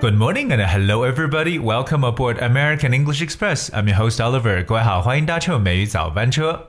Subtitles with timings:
[0.00, 1.58] Good morning and hello everybody.
[1.58, 3.70] Welcome aboard American English Express.
[3.72, 4.62] I'm your host Oliver.
[4.64, 6.68] 各位好，欢迎搭乘美语早班车。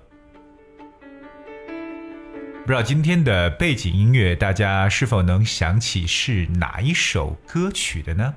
[2.65, 8.33] 不知道今天的背景音乐，大家是否能想起是哪一首歌曲的呢？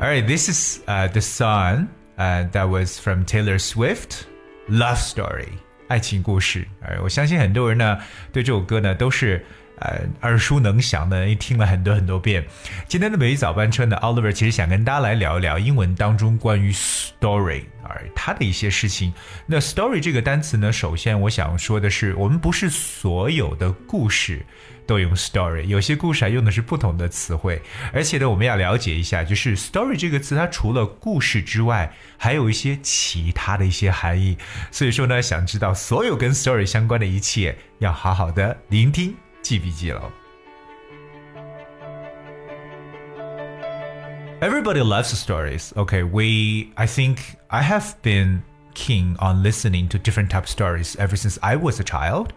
[0.00, 4.24] Alright, this is uh, the song uh, that was from Taylor Swift,
[4.68, 5.50] "Love Story"
[5.88, 6.66] 爱情故事。
[6.82, 7.98] 呃，我相信很多人呢
[8.32, 9.46] 对这首歌呢都是。
[9.79, 12.45] 呃，耳熟能详的，听了很多很多遍。
[12.87, 19.13] 今天的每一早班车呢，Oliver 其实想跟大家来聊一聊英文当中关于 story 而它的一些事情。
[19.45, 24.45] 那 story 这个单词呢，首先我想说的是，我们不是所有的故事
[24.87, 27.61] 都用 story，有些故事还用的是不同的词汇。
[27.91, 34.37] 而且呢，我们要了解一下，就是 story 这个词，它除了故事之外，还有一些其他的一些含义。
[34.71, 39.13] 所以说呢，想知道所有跟 story 相关的一切，要好好的聆听。
[39.44, 40.02] 记笔记了。
[44.40, 45.70] Everybody loves stories.
[45.74, 47.18] Okay, we I think
[47.48, 48.40] I have been
[48.72, 52.28] keen on listening to different type of stories ever since I was a child.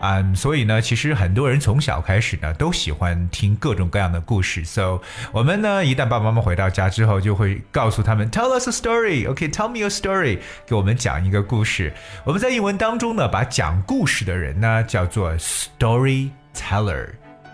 [0.00, 4.64] 嗯、um,，所以呢，其实很多人从小开始呢，都喜欢听各种各样的故事。
[4.64, 5.02] So
[5.32, 9.28] 我们呢，一旦爸爸妈妈回到家之后，就会告诉他们，Tell us a story.
[9.28, 10.38] OK, tell me a story.
[10.64, 11.92] 给我们讲一个故事。
[12.24, 16.30] 我们在英文当中呢，把讲故事的人呢叫做 storyteller。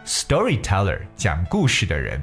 [0.04, 2.20] storyteller 讲故事的人。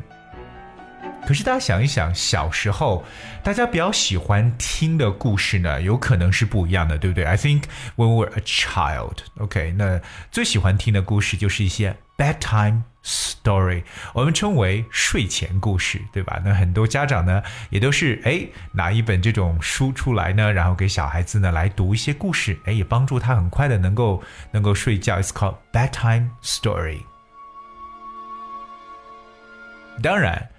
[1.25, 3.03] 可是大家想一想，小时候
[3.42, 7.23] 大家比较喜欢听的故事呢，有可能是不一样的，对不对？
[7.23, 7.64] I think
[7.95, 16.42] when we're a child，OK，、okay, 那最喜欢听的故事就是一些 bedtime story，我们称为睡前故事，对吧？
[16.45, 25.19] 那很多家长呢，也都是哎拿一本这种书出来呢，然后给小孩子呢来读一些故事，哎，也帮助他很快的能够能够睡觉。
[25.19, 26.99] It's called bedtime story。
[30.03, 30.50] 当然。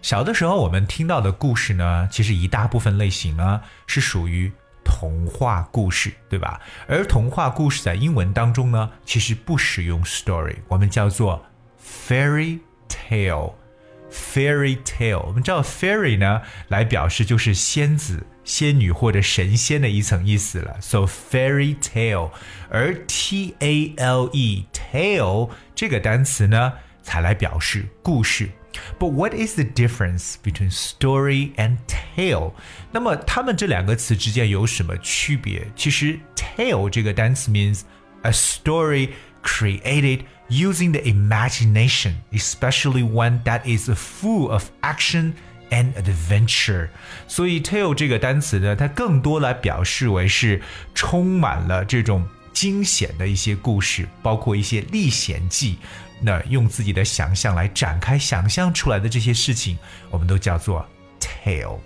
[0.00, 4.50] 小的时候，我们听到的故事呢，其实一大部分类型呢是属于
[4.84, 6.60] 童话故事，对吧？
[6.86, 11.44] 而童话故事在英文当中呢，其实不使用 story，我们叫做
[11.87, 20.77] fairy tale。fairy tale，我们知道 fairy 呢，来表示就是仙子、仙女或者神仙的一层意思了。
[20.81, 22.29] So fairy tale，
[22.69, 28.51] 而 t a l e tale 这个单词呢，才来表示故事。
[28.99, 31.77] But what is the difference between story and
[32.15, 32.53] tale？
[32.91, 35.67] 那么它们这两个词之间有什么区别？
[35.75, 37.81] 其实 tale 这个单词 means
[38.21, 39.09] a story
[39.47, 45.33] created using the imagination, especially one that is full of action
[45.69, 46.89] and adventure。
[47.27, 50.61] 所以 tale 这个单词呢，它更多来表示为是
[50.93, 55.77] 充满了这种惊险的一些故事，包括一些历险记。
[56.21, 59.77] 那用自己的想象来展开想象出来的这些事情，
[60.09, 60.87] 我们都叫做
[61.19, 61.79] tale。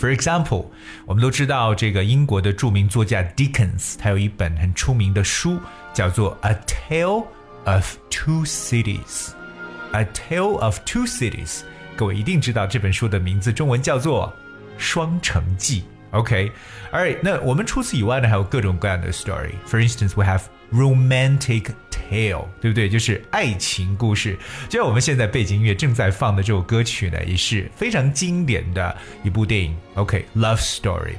[0.00, 0.66] For example，
[1.06, 5.58] 我们都知道这个英国的着名作家 Dickens，他有一本很出名的书
[5.94, 7.24] 叫做《A Tale
[7.64, 11.62] of Two Cities》。A Tale of Two Cities，
[11.96, 14.28] 各位一定知道这本书的名字中文叫做《
[14.76, 15.80] 双城记》。
[16.10, 20.42] OK，Alright，那我们除此以外呢，还有各种各样的 story。For instance，we have
[20.72, 21.70] romantic
[22.11, 22.89] tale，对不对？
[22.89, 24.37] 就是爱情故事。
[24.67, 29.75] 就像我们现在背景音乐正在放的这首歌曲呢，也是非常经典的一部电影。
[29.95, 31.13] OK，love story。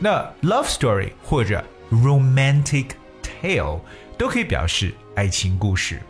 [0.00, 2.86] 那 love story 或者 romantic
[3.22, 3.80] tale
[4.18, 6.00] 都可以表示爱情故事。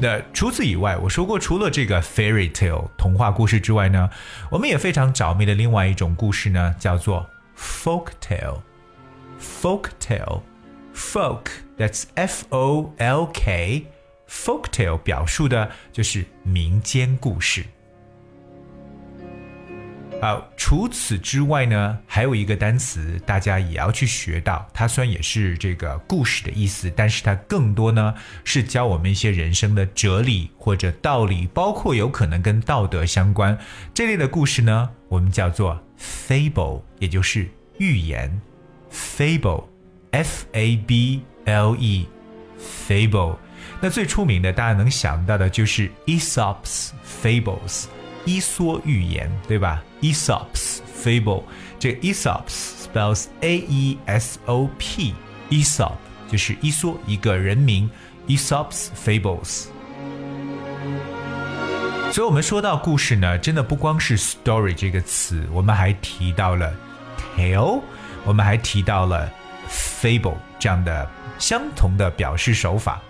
[0.00, 4.10] 那除此以外，我说过，除了这个 fairy tale 童话故事之外呢，
[4.50, 7.26] 我们也非常着迷的另外一种故事呢，叫做
[7.58, 8.60] folk tale。
[9.40, 11.63] Folk Tale，folk。
[11.76, 17.64] That's F O L K，folktale 表述的就是民间故事。
[20.20, 24.66] 好，除此之外呢，还有一个单词大家也要去学到。
[24.72, 33.58] 它虽然也是这个故事的意思，但是它更多呢是教我们一些人生的哲理或者道理，包括有可能跟道德相关
[33.92, 37.48] 这类的故事呢，我们叫做 fable，也就是
[37.78, 38.40] 寓言
[38.90, 39.64] fable。
[40.12, 43.36] F A B L E，fable。
[43.80, 46.90] 那最出名的，大家能想到的就是 Aesop's
[47.22, 47.84] Fables，
[48.24, 51.42] 伊索寓言，对吧？Aesop's Fable，
[51.78, 55.92] 这 Aesop's spells A E S O P，Aesop
[56.30, 57.90] 就是伊索一个人名
[58.28, 59.66] ，Aesop's Fables。
[62.10, 66.72] 所以，我们说到故事呢，真的不光是 story 这个词，我们还提到了
[67.36, 67.82] tale，
[68.24, 69.30] 我们还提到了。
[69.73, 73.01] fable 这样的相同的表示手法。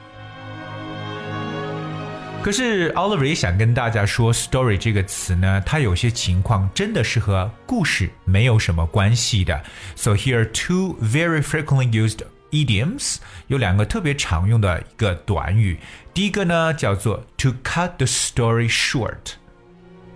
[2.42, 9.62] 可是 Oliver 也想跟大家说，story 这个词呢，它有些情况真的是和故事没有什么关系的。
[9.96, 12.20] So here are two very frequently used
[12.52, 13.18] idioms，
[13.48, 15.80] 有两个特别常用的一个短语。
[16.14, 19.34] 第一个呢叫做 to cut the story short。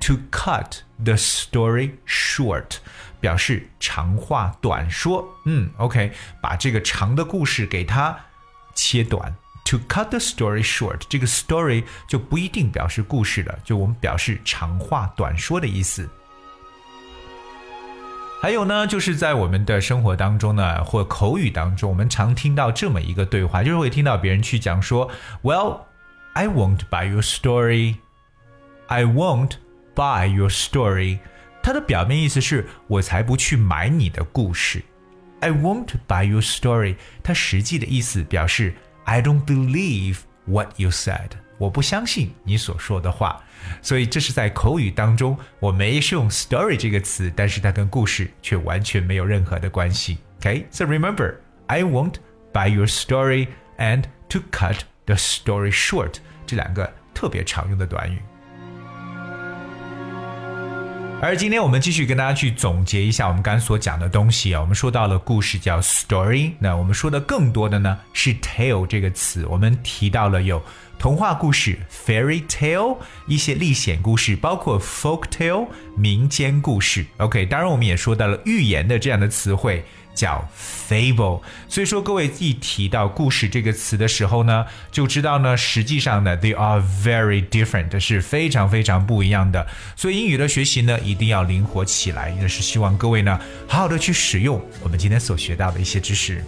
[0.02, 2.78] To cut the story short，
[3.22, 5.28] 表示长话短说。
[5.46, 6.12] 嗯，OK，
[6.42, 8.18] 把这个长的故事给它
[8.76, 9.34] 切短。
[9.66, 16.10] To cut the story short，这个 story 就不一定表示故事了，就我们表示长话短说的意思。
[18.42, 25.10] 还有呢，就是在我们的生活当中呢，或口语当中，我们常听到这么一个对话，就是会听到别人去讲说，
[25.42, 25.84] Well,
[26.34, 27.96] I won't buy your story.
[28.88, 29.52] I won't
[29.98, 31.20] buy your story.
[31.62, 34.84] 它的表面意思是我才不去买你的故事。
[35.40, 36.96] I won't buy your story。
[37.22, 38.74] 它实际的意思表示。
[39.06, 41.32] I don't believe what you said。
[41.58, 43.44] 我不相信你所说的话。
[43.82, 50.20] 所以这是在口语当中，我没是用 story 这个词，但是它跟故事却完全没有任何的关系。
[50.40, 51.36] OK，so remember,
[51.68, 52.16] I won't
[52.54, 53.48] buy your story
[53.78, 58.22] and to cut the story short 这两个特别常用的短语。
[61.21, 70.63] 而今天我们继续跟大家去总结一下我们刚才所讲的东西啊，我们说到了故事叫 story，那我们说的更多的呢是 tale 这个词，我们提到了有
[70.97, 75.67] 童话故事 fairy tale，一些历险故事，包括 folk tale
[75.97, 77.05] 民间故事。
[77.17, 79.85] OK，当然我们也说到了寓言的这样的词汇。
[80.19, 80.51] 叫
[80.89, 89.65] fable，所以说各位一提到故事这个词的时候呢，就知道呢，实际上呢，they are very different，是非常非常不一样的。
[89.95, 93.39] 所以英语的学习呢，一定要灵活起来，也是希望各位呢，
[93.69, 96.43] 好好的去使用我们今天所学到的一些知识。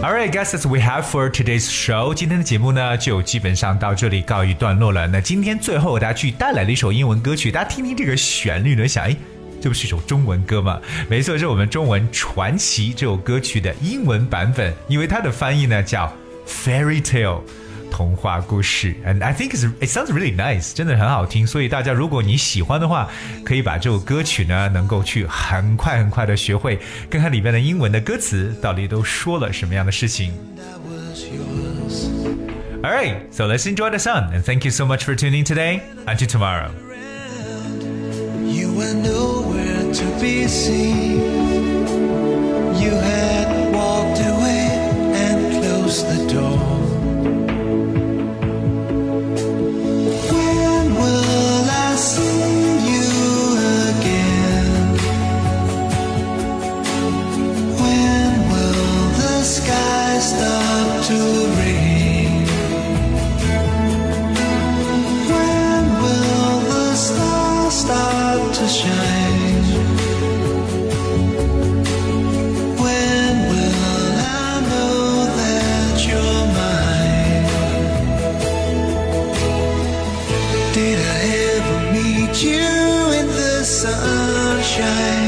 [0.00, 2.14] All right, guys, that's we have for today's show。
[2.14, 5.06] 今天的节目呢，就基本上到这里告一段落了。
[5.06, 9.37] 那今天最后给，大家去带来了一首英文歌曲，大家听听这个旋律呢，想，哎。
[9.61, 10.81] 这不是一首中文歌吗？
[11.09, 16.13] 没错，是我们中文传奇这首歌曲的英文版本，因为它的翻译呢叫
[16.45, 17.39] Fairy Tale，
[17.89, 18.93] 童话故事。
[19.05, 21.47] And I think it sounds really nice，真的很好听。
[21.47, 23.09] 所以大家如果你喜欢的话，
[23.45, 26.77] 可以把这首歌曲呢能够去很快很快的学会，
[27.09, 30.33] 看看里面的英文的歌词到底都说了什么样的事情。
[32.81, 35.79] Alright, so let's enjoy the song and thank you so much for tuning today.
[36.05, 36.69] Until tomorrow.
[39.98, 41.18] to be seen.
[42.82, 44.66] You had walked away
[45.24, 46.58] and closed the door.
[50.32, 52.40] When will I see
[52.90, 53.08] you
[53.90, 54.70] again?
[57.82, 61.18] When will the sky stop to
[61.58, 61.87] rain?
[80.78, 81.18] Did I
[81.56, 82.62] ever meet you
[83.18, 85.27] in the sunshine?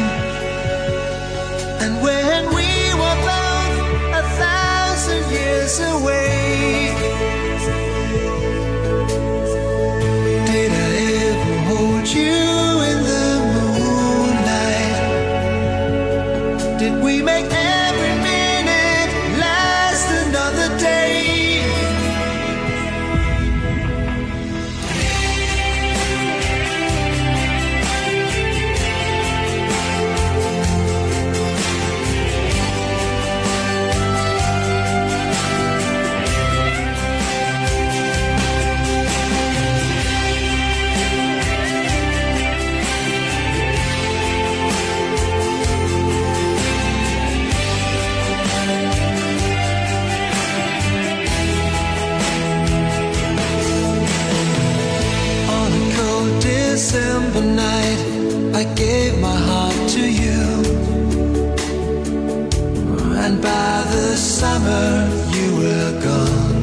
[63.30, 64.88] and by the summer
[65.36, 66.60] you were gone.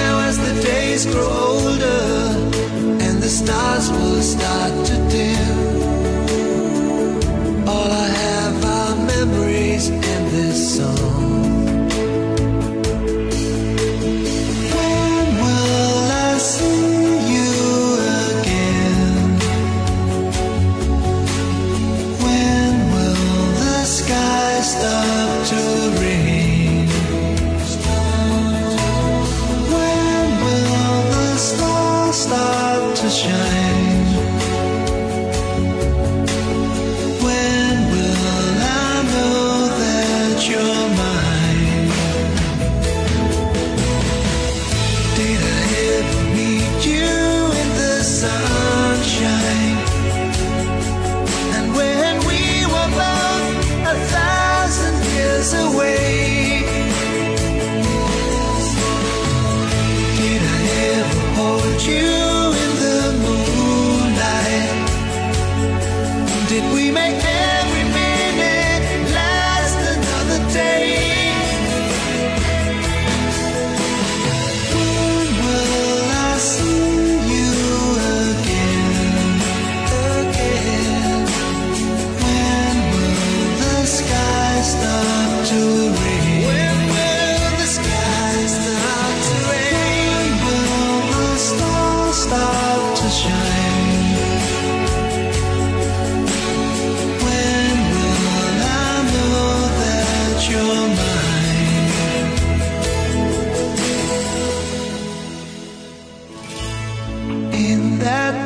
[0.00, 2.04] Now as the days grow older
[3.04, 4.09] and the stars will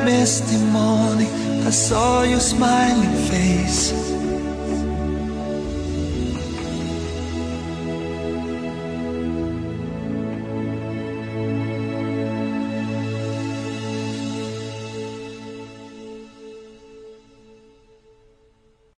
[0.05, 1.27] misty morning,
[1.65, 4.14] I saw your smiling face.